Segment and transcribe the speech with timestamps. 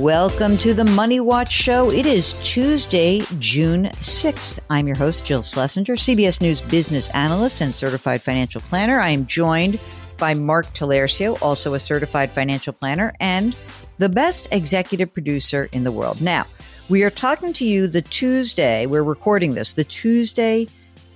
[0.00, 1.90] Welcome to the Money Watch Show.
[1.90, 4.58] It is Tuesday, June 6th.
[4.70, 8.98] I'm your host, Jill Schlesinger, CBS News business analyst and certified financial planner.
[8.98, 9.78] I am joined
[10.16, 13.54] by Mark Talercio, also a certified financial planner and
[13.98, 16.22] the best executive producer in the world.
[16.22, 16.46] Now,
[16.88, 20.66] we are talking to you the Tuesday, we're recording this, the Tuesday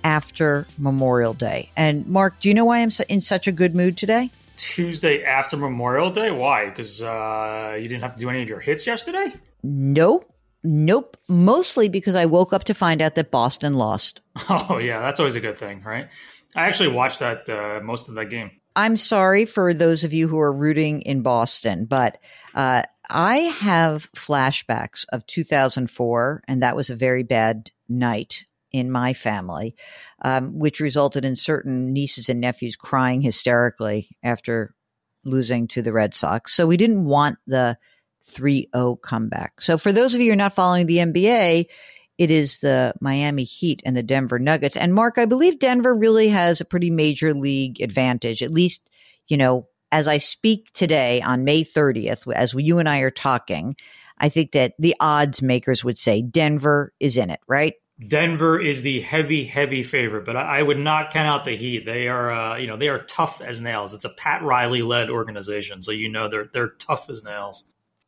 [0.03, 1.71] after Memorial Day.
[1.75, 4.29] And Mark, do you know why I'm in such a good mood today?
[4.57, 6.31] Tuesday after Memorial Day?
[6.31, 6.69] Why?
[6.69, 9.33] Because uh, you didn't have to do any of your hits yesterday?
[9.63, 10.31] Nope.
[10.63, 11.17] Nope.
[11.27, 14.21] Mostly because I woke up to find out that Boston lost.
[14.49, 14.99] Oh, yeah.
[14.99, 16.09] That's always a good thing, right?
[16.55, 18.51] I actually watched that uh, most of that game.
[18.75, 22.17] I'm sorry for those of you who are rooting in Boston, but
[22.53, 29.13] uh, I have flashbacks of 2004, and that was a very bad night in my
[29.13, 29.73] family,
[30.21, 34.75] um, which resulted in certain nieces and nephews crying hysterically after
[35.23, 36.53] losing to the Red Sox.
[36.53, 37.77] So we didn't want the
[38.25, 39.61] 3 0 comeback.
[39.61, 41.67] So for those of you who are not following the NBA,
[42.17, 44.75] it is the Miami Heat and the Denver Nuggets.
[44.75, 48.89] And Mark, I believe Denver really has a pretty major league advantage, at least,
[49.29, 53.75] you know, as I speak today on May 30th, as you and I are talking,
[54.17, 57.75] I think that the odds makers would say Denver is in it, right?
[57.99, 61.85] Denver is the heavy, heavy favorite, but I, I would not count out the Heat.
[61.85, 63.93] They are, uh, you know, they are tough as nails.
[63.93, 67.63] It's a Pat Riley led organization, so you know they're they're tough as nails.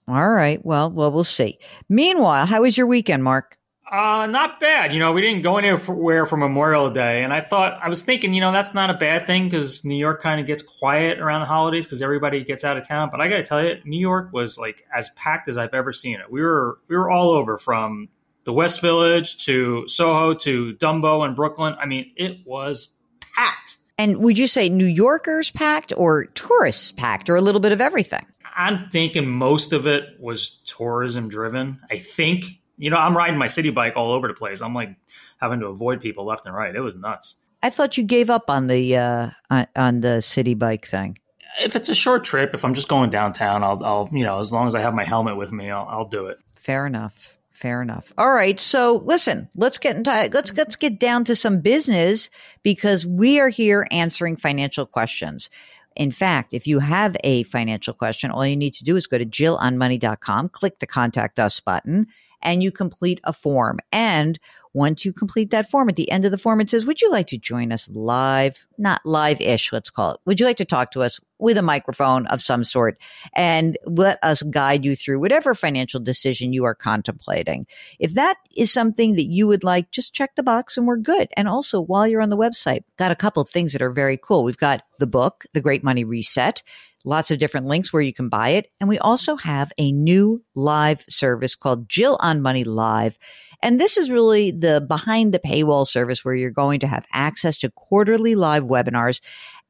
[0.09, 0.65] All right.
[0.65, 1.59] Well, well, we'll see.
[1.89, 3.57] Meanwhile, how was your weekend, Mark?
[3.89, 4.91] Uh, not bad.
[4.91, 8.33] You know, we didn't go anywhere for Memorial Day, and I thought I was thinking,
[8.33, 11.39] you know, that's not a bad thing because New York kind of gets quiet around
[11.39, 13.07] the holidays because everybody gets out of town.
[13.09, 15.93] But I got to tell you, New York was like as packed as I've ever
[15.93, 16.29] seen it.
[16.29, 18.09] We were we were all over from
[18.47, 21.75] the West Village to Soho to Dumbo and Brooklyn.
[21.77, 23.75] I mean, it was packed.
[23.97, 27.81] And would you say New Yorkers packed or tourists packed or a little bit of
[27.81, 28.25] everything?
[28.55, 31.81] I'm thinking most of it was tourism driven.
[31.91, 32.45] I think,
[32.77, 34.61] you know, I'm riding my Citi Bike all over the place.
[34.61, 34.95] I'm like
[35.41, 36.73] having to avoid people left and right.
[36.73, 37.35] It was nuts.
[37.61, 39.29] I thought you gave up on the uh,
[39.75, 41.17] on the Citi Bike thing.
[41.59, 44.53] If it's a short trip, if I'm just going downtown, I'll, I'll you know, as
[44.53, 46.37] long as I have my helmet with me, I'll, I'll do it.
[46.55, 47.36] Fair enough.
[47.57, 48.13] Fair enough.
[48.19, 48.59] All right.
[48.59, 52.29] So listen, let's get into let's let's get down to some business
[52.61, 55.49] because we are here answering financial questions.
[55.95, 59.17] In fact, if you have a financial question, all you need to do is go
[59.17, 62.05] to jillonmoney.com, click the contact us button,
[62.41, 63.79] and you complete a form.
[63.91, 64.39] And
[64.73, 67.09] once you complete that form, at the end of the form, it says, Would you
[67.09, 68.67] like to join us live?
[68.77, 70.19] Not live ish, let's call it.
[70.25, 72.99] Would you like to talk to us with a microphone of some sort
[73.33, 77.65] and let us guide you through whatever financial decision you are contemplating?
[77.97, 81.29] If that is something that you would like, just check the box and we're good.
[81.35, 84.19] And also, while you're on the website, got a couple of things that are very
[84.21, 84.43] cool.
[84.43, 86.61] We've got the book, The Great Money Reset
[87.03, 88.71] lots of different links where you can buy it.
[88.79, 93.17] And we also have a new live service called Jill on Money Live.
[93.63, 97.57] And this is really the behind the paywall service where you're going to have access
[97.59, 99.19] to quarterly live webinars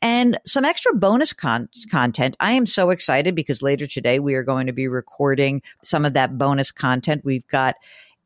[0.01, 2.35] and some extra bonus con- content.
[2.39, 6.13] I am so excited because later today we are going to be recording some of
[6.13, 7.25] that bonus content.
[7.25, 7.75] We've got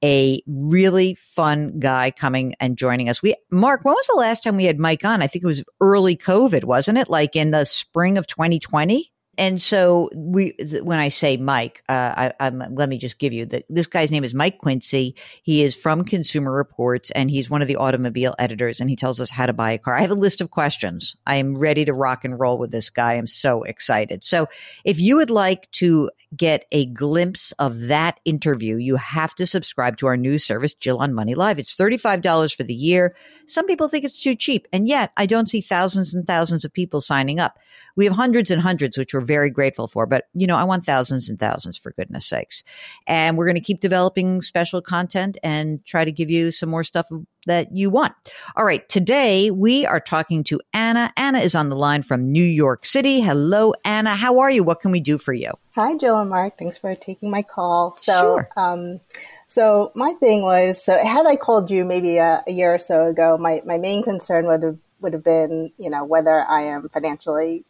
[0.03, 3.21] a really fun guy coming and joining us.
[3.21, 5.21] We, Mark, when was the last time we had Mike on?
[5.21, 7.09] I think it was early COVID, wasn't it?
[7.09, 9.11] Like in the spring of 2020?
[9.41, 10.53] And so we,
[10.83, 14.23] when I say Mike, uh, I, let me just give you the, this guy's name
[14.23, 15.15] is Mike Quincy.
[15.41, 19.19] He is from Consumer Reports and he's one of the automobile editors and he tells
[19.19, 19.95] us how to buy a car.
[19.95, 21.15] I have a list of questions.
[21.25, 23.13] I am ready to rock and roll with this guy.
[23.13, 24.23] I'm so excited.
[24.23, 24.47] So
[24.85, 29.97] if you would like to get a glimpse of that interview, you have to subscribe
[29.97, 31.57] to our news service, Jill on Money Live.
[31.57, 33.15] It's $35 for the year.
[33.47, 34.67] Some people think it's too cheap.
[34.71, 37.57] And yet I don't see thousands and thousands of people signing up.
[37.95, 40.85] We have hundreds and hundreds, which we're very grateful for, but you know, I want
[40.85, 42.65] thousands and thousands for goodness sakes.
[43.07, 46.83] And we're going to keep developing special content and try to give you some more
[46.83, 47.07] stuff
[47.45, 48.13] that you want.
[48.57, 48.87] All right.
[48.89, 51.13] Today we are talking to Anna.
[51.15, 53.21] Anna is on the line from New York City.
[53.21, 54.15] Hello, Anna.
[54.17, 54.65] How are you?
[54.65, 55.51] What can we do for you?
[55.75, 56.57] Hi, Jill and Mark.
[56.59, 57.95] Thanks for taking my call.
[57.95, 58.49] So, sure.
[58.57, 58.99] um,
[59.47, 63.05] so my thing was, so had I called you maybe a, a, year or so
[63.05, 66.89] ago, my, my main concern would have, would have been, you know, whether I am
[66.89, 67.63] financially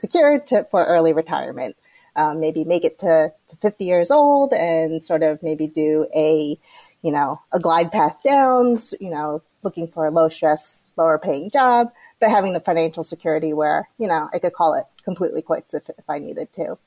[0.00, 1.76] secure to, for early retirement.
[2.16, 6.58] Um, maybe make it to, to 50 years old and sort of maybe do a,
[7.02, 11.50] you know, a glide path down, you know, looking for a low stress, lower paying
[11.50, 15.72] job, but having the financial security where, you know, I could call it completely quits
[15.72, 16.78] if, if I needed to.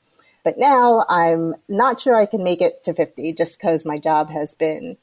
[0.44, 4.30] But now I'm not sure I can make it to 50 just because my job
[4.30, 4.98] has been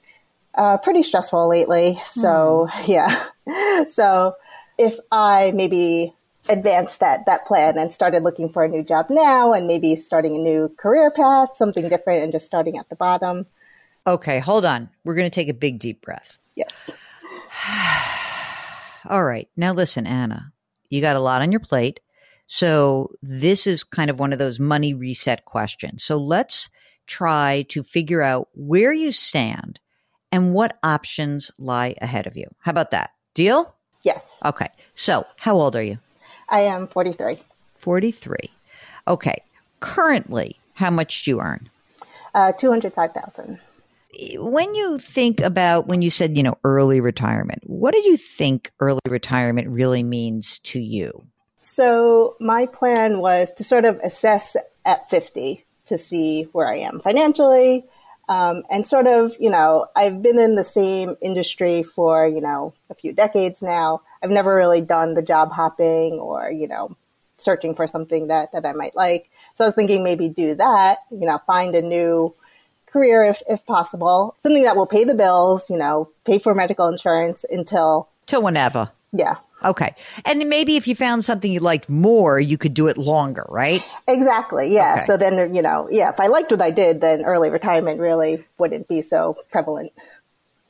[0.54, 2.00] uh, pretty stressful lately.
[2.06, 2.88] So, mm.
[3.48, 3.86] yeah.
[3.88, 4.36] So,
[4.78, 6.14] if I maybe
[6.52, 10.36] advanced that that plan and started looking for a new job now and maybe starting
[10.36, 13.46] a new career path, something different and just starting at the bottom.
[14.06, 14.90] Okay, hold on.
[15.04, 16.38] We're going to take a big deep breath.
[16.56, 16.92] Yes.
[19.10, 19.48] All right.
[19.56, 20.52] Now listen, Anna.
[20.90, 22.02] You got a lot on your plate.
[22.48, 26.04] So this is kind of one of those money reset questions.
[26.04, 26.70] So let's
[27.08, 29.80] try to figure out where you stand
[30.32, 32.46] and what options lie ahead of you.
[32.60, 33.12] How about that?
[33.34, 33.74] Deal?
[34.04, 34.42] Yes.
[34.44, 34.68] Okay.
[34.94, 36.00] So, how old are you?
[36.52, 37.40] I am 43.
[37.80, 38.38] 43.
[39.08, 39.42] Okay.
[39.80, 41.70] Currently, how much do you earn?
[42.36, 43.60] Uh, 205,000.
[44.36, 48.72] When you think about when you said, you know, early retirement, what do you think
[48.80, 51.26] early retirement really means to you?
[51.60, 57.00] So, my plan was to sort of assess at 50 to see where I am
[57.00, 57.86] financially.
[58.32, 62.74] Um, and sort of, you know, I've been in the same industry for, you know,
[62.90, 64.04] a few decades now.
[64.24, 66.96] I've never really done the job hopping or, you know,
[67.38, 69.30] searching for something that, that I might like.
[69.54, 72.34] So I was thinking maybe do that, you know, find a new
[72.86, 76.88] career if, if possible, something that will pay the bills, you know, pay for medical
[76.88, 78.08] insurance until.
[78.28, 78.92] Till whenever.
[79.12, 79.36] Yeah.
[79.64, 79.96] Okay.
[80.26, 83.88] And maybe if you found something you liked more, you could do it longer, right?
[84.08, 84.74] Exactly.
[84.74, 84.96] Yeah.
[84.96, 85.06] Okay.
[85.06, 88.44] So then, you know, yeah, if I liked what I did, then early retirement really
[88.58, 89.92] wouldn't be so prevalent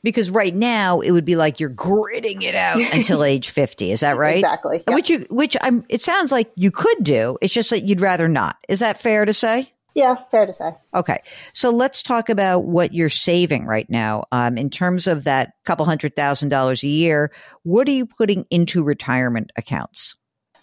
[0.02, 4.00] because right now it would be like you're gritting it out until age 50 is
[4.00, 4.94] that right exactly yeah.
[4.94, 8.28] which you which i'm it sounds like you could do it's just that you'd rather
[8.28, 11.18] not is that fair to say yeah fair to say okay
[11.52, 15.84] so let's talk about what you're saving right now um, in terms of that couple
[15.84, 17.30] hundred thousand dollars a year
[17.62, 20.16] what are you putting into retirement accounts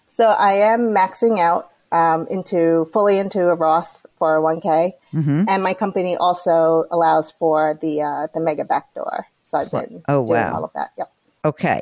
[0.08, 5.46] so i am maxing out um, into fully into a roth 401k Mm-hmm.
[5.48, 9.26] And my company also allows for the uh, the mega backdoor.
[9.44, 10.56] So I've been oh, doing wow.
[10.56, 10.92] all of that.
[10.98, 11.12] Yep.
[11.46, 11.82] Okay.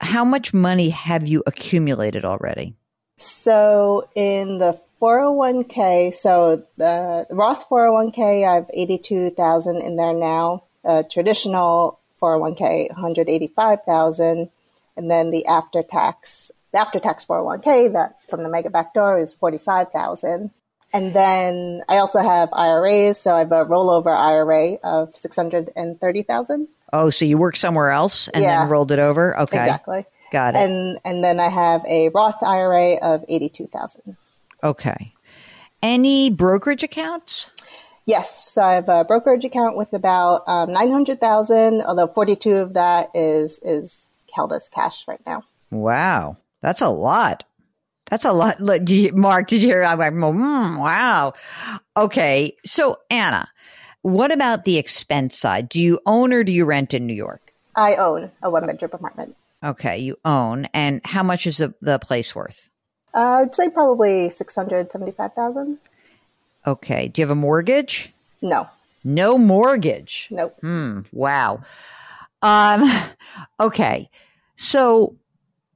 [0.00, 2.74] How much money have you accumulated already?
[3.18, 10.62] So in the 401k, so the Roth 401k, I have 82,000 in there now.
[10.84, 14.48] Uh, traditional 401k, 185,000.
[14.96, 19.32] And then the after tax, the after tax 401k that from the mega backdoor is
[19.34, 20.50] 45,000.
[20.94, 23.18] And then I also have IRAs.
[23.18, 26.68] So I have a rollover IRA of 630,000.
[26.92, 29.36] Oh, so you work somewhere else and yeah, then rolled it over?
[29.40, 29.58] Okay.
[29.58, 30.04] Exactly.
[30.30, 30.58] Got it.
[30.58, 34.16] And and then I have a Roth IRA of 82,000.
[34.62, 35.12] Okay.
[35.82, 37.50] Any brokerage accounts?
[38.06, 38.52] Yes.
[38.52, 43.58] So I have a brokerage account with about um, 900,000, although 42 of that is
[43.60, 45.42] is held as cash right now.
[45.70, 46.36] Wow.
[46.60, 47.44] That's a lot.
[48.06, 48.58] That's a lot.
[48.58, 49.82] Did you, Mark, did you hear?
[49.82, 51.34] I'm like, mm, wow.
[51.96, 52.56] Okay.
[52.64, 53.48] So, Anna,
[54.02, 55.68] what about the expense side?
[55.68, 57.52] Do you own or do you rent in New York?
[57.74, 59.36] I own a one bedroom apartment.
[59.64, 59.98] Okay.
[59.98, 60.66] You own.
[60.74, 62.68] And how much is the, the place worth?
[63.14, 65.78] Uh, I'd say probably 675000
[66.66, 67.08] Okay.
[67.08, 68.12] Do you have a mortgage?
[68.40, 68.68] No.
[69.04, 70.28] No mortgage.
[70.30, 70.56] Nope.
[70.60, 71.00] Hmm.
[71.12, 71.62] Wow.
[72.40, 72.90] Um,
[73.60, 74.08] okay.
[74.56, 75.16] So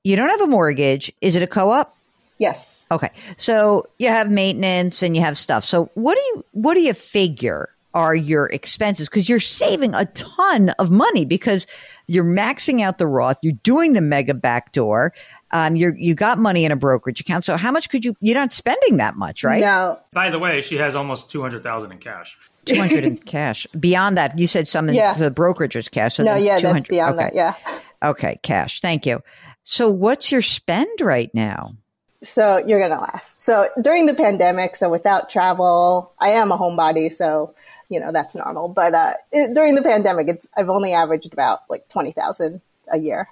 [0.04, 1.12] you don't have a mortgage.
[1.20, 1.96] Is it a co-op?
[2.38, 2.86] Yes.
[2.90, 3.10] Okay.
[3.36, 5.64] So you have maintenance and you have stuff.
[5.64, 10.04] So what do you what do you figure are your expenses because you're saving a
[10.06, 11.66] ton of money because
[12.06, 15.14] you're maxing out the Roth, you're doing the mega backdoor,
[15.52, 17.44] um, you you got money in a brokerage account.
[17.44, 18.16] So how much could you?
[18.20, 19.60] You're not spending that much, right?
[19.60, 19.98] No.
[20.12, 22.36] By the way, she has almost two hundred thousand in cash.
[22.64, 23.66] Two hundred in cash.
[23.78, 25.14] Beyond that, you said some in Yeah.
[25.14, 26.16] the brokerage's cash.
[26.16, 27.24] So no, then yeah, that's beyond okay.
[27.24, 27.34] that.
[27.34, 27.54] Yeah.
[28.02, 28.80] Okay, cash.
[28.80, 29.22] Thank you.
[29.62, 31.74] So what's your spend right now?
[32.22, 33.30] So you're gonna laugh.
[33.34, 37.54] So during the pandemic, so without travel, I am a homebody, so
[37.88, 38.68] you know that's normal.
[38.68, 42.62] But uh, it, during the pandemic, it's I've only averaged about like twenty thousand
[42.92, 43.28] a year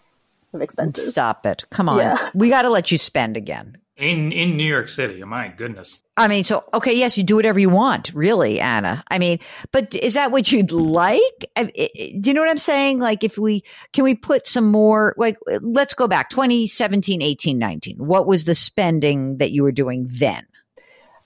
[0.54, 1.10] of expenses.
[1.12, 1.64] Stop it.
[1.70, 1.98] Come on.
[1.98, 2.30] Yeah.
[2.34, 3.78] We got to let you spend again.
[3.96, 5.22] In in New York City.
[5.22, 6.02] My goodness.
[6.16, 9.04] I mean, so okay, yes, you do whatever you want, really, Anna.
[9.08, 9.38] I mean,
[9.70, 11.20] but is that what you'd like?
[11.56, 12.98] I- I- Do you know what I'm saying?
[12.98, 17.96] Like, if we can we put some more, like, let's go back 2017, 18, 19.
[17.98, 20.44] What was the spending that you were doing then?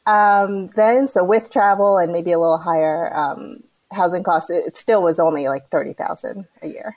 [0.07, 3.61] Um, then, so with travel and maybe a little higher um,
[3.93, 6.97] housing costs, it, it still was only like thirty thousand a year.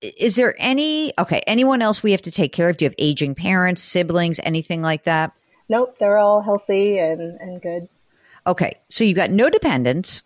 [0.00, 2.76] Is there any, okay, anyone else we have to take care of?
[2.76, 5.32] Do you have aging parents, siblings, anything like that?
[5.68, 7.88] Nope, they're all healthy and, and good.
[8.46, 10.22] Okay, so you got no dependents.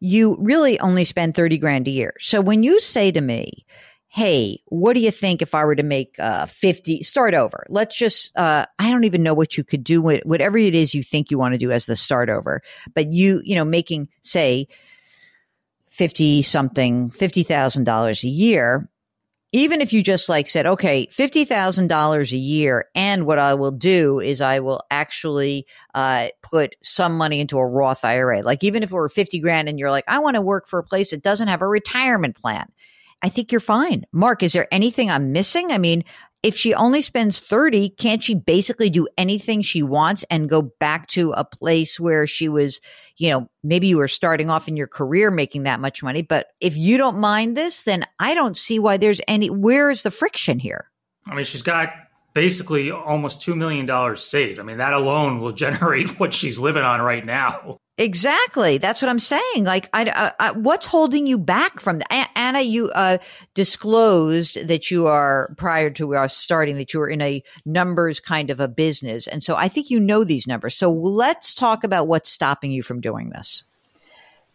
[0.00, 2.14] You really only spend 30 grand a year.
[2.18, 3.64] So when you say to me,
[4.08, 7.64] hey, what do you think if I were to make uh, 50, start over?
[7.68, 10.94] Let's just, uh, I don't even know what you could do with whatever it is
[10.94, 12.62] you think you want to do as the start over.
[12.94, 14.68] But you, you know, making, say,
[15.90, 18.88] 50 something, $50,000 a year,
[19.52, 22.86] even if you just like said, okay, $50,000 a year.
[22.94, 27.66] And what I will do is I will actually uh, put some money into a
[27.66, 28.42] Roth IRA.
[28.42, 30.78] Like even if it were 50 grand and you're like, I want to work for
[30.78, 32.66] a place that doesn't have a retirement plan.
[33.22, 34.04] I think you're fine.
[34.10, 35.70] Mark, is there anything I'm missing?
[35.70, 36.04] I mean,
[36.42, 41.06] if she only spends 30, can't she basically do anything she wants and go back
[41.08, 42.80] to a place where she was,
[43.16, 46.22] you know, maybe you were starting off in your career making that much money.
[46.22, 50.02] But if you don't mind this, then I don't see why there's any, where is
[50.02, 50.90] the friction here?
[51.26, 51.92] I mean, she's got
[52.34, 54.58] basically almost $2 million saved.
[54.58, 57.78] I mean, that alone will generate what she's living on right now.
[58.02, 58.78] Exactly.
[58.78, 59.64] That's what I'm saying.
[59.64, 62.30] Like, I, I, I what's holding you back from that?
[62.34, 63.18] Anna, you uh,
[63.54, 68.50] disclosed that you are prior to us starting that you were in a numbers kind
[68.50, 70.76] of a business, and so I think you know these numbers.
[70.76, 73.62] So let's talk about what's stopping you from doing this.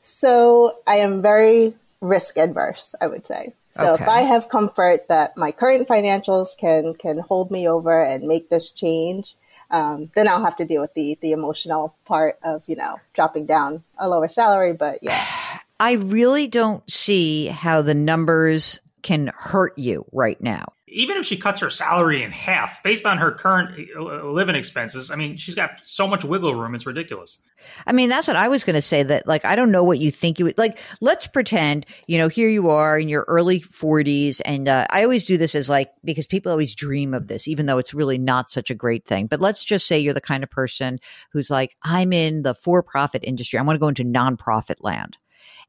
[0.02, 3.54] So I am very risk adverse, I would say.
[3.72, 4.04] So Okay.
[4.04, 8.50] if I have comfort that my current financials can can hold me over and make
[8.50, 9.36] this change,
[9.70, 13.46] um, then I'll have to deal with the the emotional part of you know dropping
[13.46, 14.74] down a lower salary.
[14.74, 15.26] But yeah,
[15.80, 20.74] I really don't see how the numbers can hurt you right now.
[20.90, 25.12] Even if she cuts her salary in half based on her current uh, living expenses,
[25.12, 27.40] I mean, she's got so much wiggle room, it's ridiculous.
[27.86, 30.00] I mean, that's what I was going to say that like, I don't know what
[30.00, 30.80] you think you would like.
[31.02, 34.42] Let's pretend, you know, here you are in your early 40s.
[34.46, 37.66] And uh, I always do this as like, because people always dream of this, even
[37.66, 39.28] though it's really not such a great thing.
[39.28, 41.00] But let's just say you're the kind of person
[41.32, 43.60] who's like, I'm in the for profit industry.
[43.60, 45.18] I want to go into nonprofit land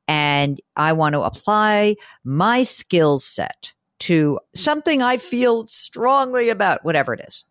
[0.08, 7.14] and I want to apply my skill set to something I feel strongly about, whatever
[7.14, 7.45] it is.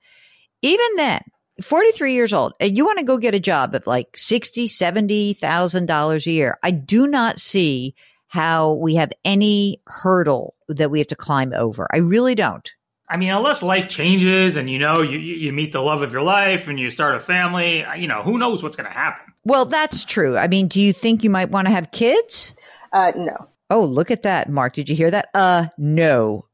[0.61, 1.21] Even then,
[1.61, 5.85] 43 years old, and you want to go get a job at like 60, 70,000
[5.85, 6.57] dollars a year.
[6.63, 7.95] I do not see
[8.27, 11.87] how we have any hurdle that we have to climb over.
[11.91, 12.69] I really don't.
[13.09, 16.23] I mean, unless life changes and you know you you meet the love of your
[16.23, 19.33] life and you start a family, you know, who knows what's going to happen.
[19.45, 20.37] Well, that's true.
[20.37, 22.53] I mean, do you think you might want to have kids?
[22.91, 23.47] Uh, no.
[23.69, 24.73] Oh, look at that, Mark.
[24.73, 25.29] Did you hear that?
[25.33, 26.45] Uh, no.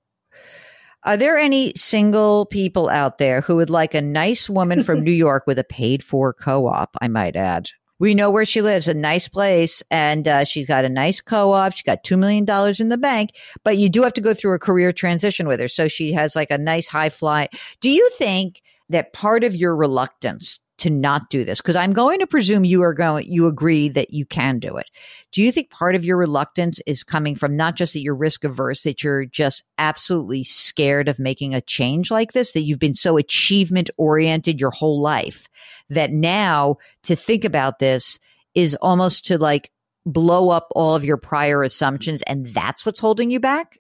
[1.06, 5.12] Are there any single people out there who would like a nice woman from New
[5.12, 6.96] York with a paid for co op?
[7.02, 7.70] I might add.
[8.00, 11.52] We know where she lives, a nice place, and uh, she's got a nice co
[11.52, 11.74] op.
[11.74, 12.46] She's got $2 million
[12.80, 13.32] in the bank,
[13.64, 15.68] but you do have to go through a career transition with her.
[15.68, 17.50] So she has like a nice high fly.
[17.80, 21.62] Do you think that part of your reluctance to not do this?
[21.62, 24.90] Because I'm going to presume you are going, you agree that you can do it.
[25.32, 28.44] Do you think part of your reluctance is coming from not just that you're risk
[28.44, 32.96] averse, that you're just absolutely scared of making a change like this, that you've been
[32.96, 35.48] so achievement oriented your whole life
[35.90, 38.20] that now to think about this
[38.56, 39.72] is almost to like
[40.06, 43.80] blow up all of your prior assumptions and that's what's holding you back?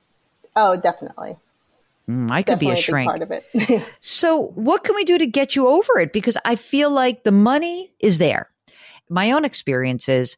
[0.55, 1.37] Oh, definitely.
[2.09, 3.07] Mm, I could Definitely be a shrink.
[3.07, 3.85] part of it.
[4.01, 6.11] so, what can we do to get you over it?
[6.11, 8.49] Because I feel like the money is there.
[9.09, 10.35] My own experience is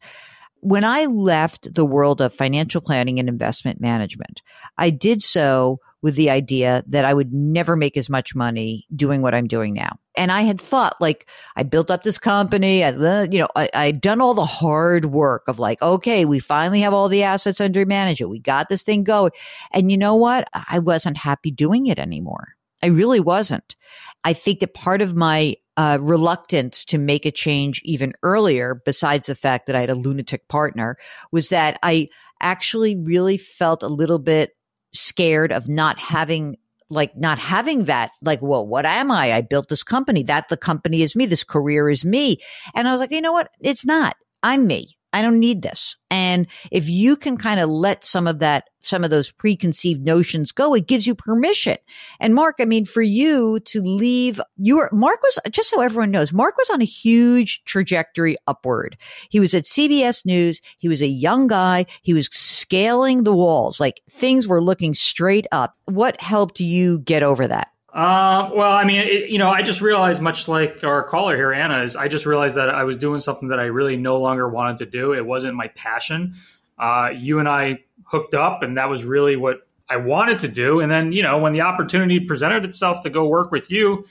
[0.60, 4.42] when I left the world of financial planning and investment management,
[4.78, 9.22] I did so with the idea that I would never make as much money doing
[9.22, 9.98] what I'm doing now.
[10.16, 12.82] And I had thought, like, I built up this company.
[12.84, 16.80] I, you know, I, I'd done all the hard work of like, okay, we finally
[16.80, 18.30] have all the assets under management.
[18.30, 19.32] We got this thing going.
[19.72, 20.48] And you know what?
[20.52, 22.56] I wasn't happy doing it anymore.
[22.82, 23.76] I really wasn't.
[24.24, 29.26] I think that part of my uh, reluctance to make a change even earlier, besides
[29.26, 30.96] the fact that I had a lunatic partner,
[31.32, 32.08] was that I
[32.40, 34.56] actually really felt a little bit
[34.92, 36.56] scared of not having
[36.88, 39.32] like not having that like well what am i?
[39.32, 40.22] I built this company.
[40.22, 41.26] That the company is me.
[41.26, 42.38] This career is me.
[42.74, 43.50] And i was like you know what?
[43.60, 44.16] It's not.
[44.42, 45.96] I'm me I don't need this.
[46.10, 50.52] And if you can kind of let some of that, some of those preconceived notions
[50.52, 51.78] go, it gives you permission.
[52.20, 56.10] And Mark, I mean, for you to leave, you were, Mark was, just so everyone
[56.10, 58.98] knows, Mark was on a huge trajectory upward.
[59.30, 60.60] He was at CBS News.
[60.76, 61.86] He was a young guy.
[62.02, 63.80] He was scaling the walls.
[63.80, 65.78] Like things were looking straight up.
[65.86, 67.68] What helped you get over that?
[67.96, 71.50] Uh, well, I mean, it, you know, I just realized, much like our caller here,
[71.50, 74.46] Anna, is I just realized that I was doing something that I really no longer
[74.46, 75.14] wanted to do.
[75.14, 76.34] It wasn't my passion.
[76.78, 80.80] Uh, you and I hooked up, and that was really what I wanted to do.
[80.80, 84.04] And then, you know, when the opportunity presented itself to go work with you,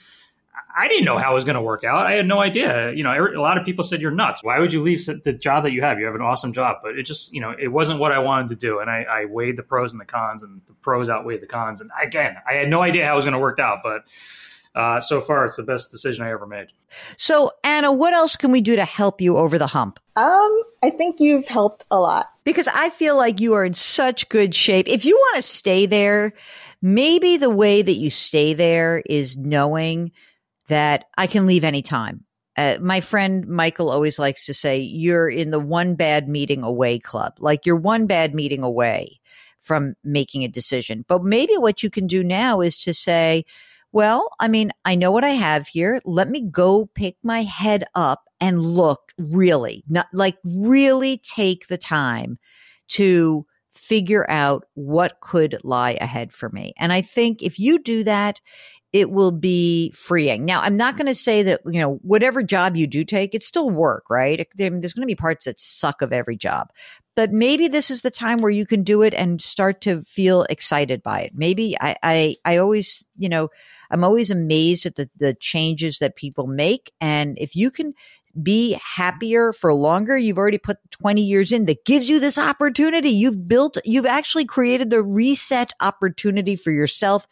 [0.78, 2.06] I didn't know how it was going to work out.
[2.06, 2.92] I had no idea.
[2.92, 4.44] You know, a lot of people said you're nuts.
[4.44, 5.98] Why would you leave the job that you have?
[5.98, 8.48] You have an awesome job, but it just, you know, it wasn't what I wanted
[8.48, 8.78] to do.
[8.80, 11.80] And I, I weighed the pros and the cons, and the pros outweighed the cons.
[11.80, 14.02] And again, I had no idea how it was going to work out, but
[14.74, 16.66] uh, so far, it's the best decision I ever made.
[17.16, 19.98] So, Anna, what else can we do to help you over the hump?
[20.16, 24.28] Um, I think you've helped a lot because I feel like you are in such
[24.28, 24.86] good shape.
[24.88, 26.34] If you want to stay there,
[26.82, 30.12] maybe the way that you stay there is knowing
[30.68, 32.24] that I can leave anytime.
[32.56, 36.98] Uh, my friend Michael always likes to say, you're in the one bad meeting away
[36.98, 37.34] club.
[37.38, 39.20] Like you're one bad meeting away
[39.60, 41.04] from making a decision.
[41.06, 43.44] But maybe what you can do now is to say,
[43.92, 46.00] well, I mean, I know what I have here.
[46.04, 51.78] Let me go pick my head up and look really, not like really take the
[51.78, 52.38] time
[52.88, 56.72] to figure out what could lie ahead for me.
[56.78, 58.40] And I think if you do that,
[58.96, 60.44] it will be freeing.
[60.44, 63.46] Now, I'm not going to say that, you know, whatever job you do take, it's
[63.46, 64.46] still work, right?
[64.56, 66.70] There's going to be parts that suck of every job,
[67.14, 70.42] but maybe this is the time where you can do it and start to feel
[70.44, 71.32] excited by it.
[71.34, 73.48] Maybe I, I, I always, you know,
[73.90, 76.92] I'm always amazed at the, the changes that people make.
[77.00, 77.94] And if you can
[78.42, 83.10] be happier for longer, you've already put 20 years in that gives you this opportunity.
[83.10, 87.26] You've built, you've actually created the reset opportunity for yourself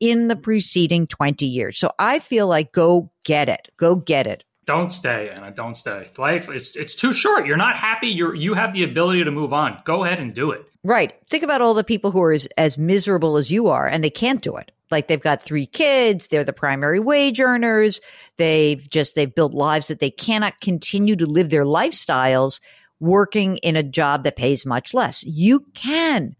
[0.00, 1.78] in the preceding 20 years.
[1.78, 3.68] So I feel like go get it.
[3.76, 4.44] Go get it.
[4.66, 5.50] Don't stay, Anna.
[5.50, 6.10] Don't stay.
[6.16, 7.46] Life it's it's too short.
[7.46, 8.08] You're not happy.
[8.08, 9.80] You're you have the ability to move on.
[9.84, 10.64] Go ahead and do it.
[10.84, 11.12] Right.
[11.28, 14.10] Think about all the people who are as, as miserable as you are and they
[14.10, 14.70] can't do it.
[14.90, 18.00] Like they've got three kids, they're the primary wage earners,
[18.36, 22.60] they've just they've built lives that they cannot continue to live their lifestyles
[22.98, 25.24] working in a job that pays much less.
[25.24, 26.36] You can.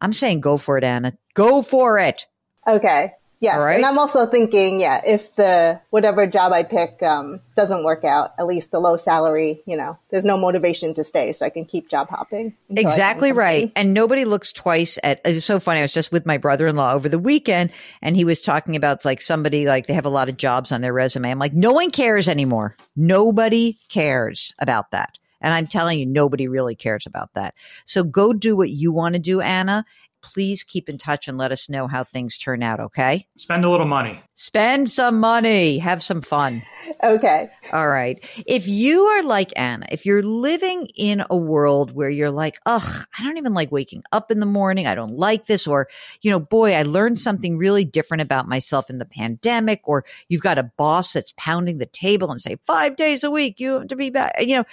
[0.00, 1.12] I'm saying go for it, Anna.
[1.34, 2.26] Go for it.
[2.68, 3.14] Okay.
[3.40, 3.58] Yes.
[3.58, 3.76] Right?
[3.76, 8.34] And I'm also thinking, yeah, if the whatever job I pick um, doesn't work out,
[8.36, 11.64] at least the low salary, you know, there's no motivation to stay, so I can
[11.64, 12.54] keep job hopping.
[12.68, 13.70] Exactly right.
[13.76, 15.20] And nobody looks twice at.
[15.24, 15.78] It's so funny.
[15.78, 17.70] I was just with my brother-in-law over the weekend,
[18.02, 20.80] and he was talking about like somebody like they have a lot of jobs on
[20.80, 21.30] their resume.
[21.30, 22.76] I'm like, no one cares anymore.
[22.96, 25.16] Nobody cares about that.
[25.40, 27.54] And I'm telling you, nobody really cares about that.
[27.84, 29.86] So go do what you want to do, Anna,
[30.22, 33.26] please keep in touch and let us know how things turn out, okay?
[33.36, 34.20] Spend a little money.
[34.34, 35.78] Spend some money.
[35.78, 36.62] Have some fun.
[37.02, 37.50] Okay.
[37.72, 38.22] All right.
[38.46, 43.06] If you are like Anna, if you're living in a world where you're like, ugh,
[43.18, 44.86] I don't even like waking up in the morning.
[44.86, 45.66] I don't like this.
[45.66, 45.88] Or,
[46.22, 49.80] you know, boy, I learned something really different about myself in the pandemic.
[49.84, 53.60] Or you've got a boss that's pounding the table and say, five days a week,
[53.60, 54.34] you have to be back.
[54.40, 54.64] You know,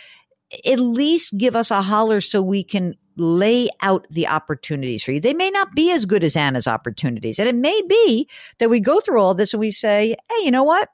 [0.65, 5.21] at least give us a holler so we can lay out the opportunities for you.
[5.21, 7.39] They may not be as good as Anna's opportunities.
[7.39, 8.29] And it may be
[8.60, 10.89] that we go through all this and we say, hey, you know what?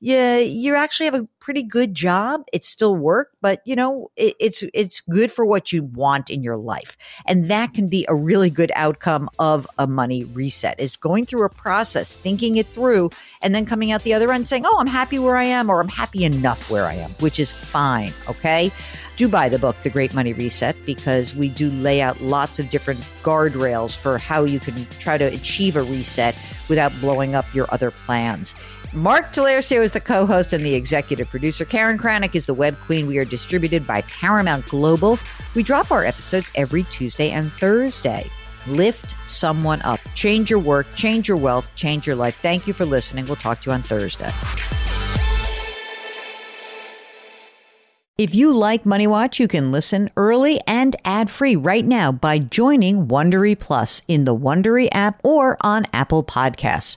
[0.00, 2.44] Yeah, you actually have a pretty good job.
[2.52, 6.42] It's still work, but you know, it, it's it's good for what you want in
[6.42, 10.78] your life, and that can be a really good outcome of a money reset.
[10.78, 14.48] Is going through a process, thinking it through, and then coming out the other end
[14.48, 17.40] saying, "Oh, I'm happy where I am," or "I'm happy enough where I am," which
[17.40, 18.12] is fine.
[18.28, 18.70] Okay.
[19.16, 22.68] Do buy the book, The Great Money Reset, because we do lay out lots of
[22.68, 26.36] different guardrails for how you can try to achieve a reset
[26.68, 28.54] without blowing up your other plans.
[28.92, 31.64] Mark Talercio is the co host and the executive producer.
[31.64, 33.06] Karen Kranick is the web queen.
[33.06, 35.18] We are distributed by Paramount Global.
[35.54, 38.30] We drop our episodes every Tuesday and Thursday.
[38.66, 40.00] Lift someone up.
[40.14, 42.36] Change your work, change your wealth, change your life.
[42.36, 43.26] Thank you for listening.
[43.26, 44.32] We'll talk to you on Thursday.
[48.18, 53.08] If you like Money Watch, you can listen early and ad-free right now by joining
[53.08, 56.96] Wondery Plus in the Wondery app or on Apple Podcasts.